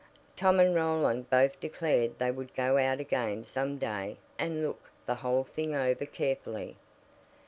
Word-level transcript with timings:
Tom 0.35 0.59
and 0.59 0.73
Roland 0.73 1.29
both 1.29 1.59
declared 1.59 2.17
they 2.17 2.31
would 2.31 2.55
go 2.55 2.79
out 2.79 2.99
again 2.99 3.43
some 3.43 3.77
day 3.77 4.17
and 4.39 4.63
look 4.63 4.89
the 5.05 5.13
whole 5.13 5.43
thing 5.43 5.75
over 5.75 6.07
carefully. 6.07 6.75